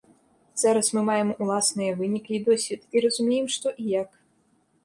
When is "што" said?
3.59-3.67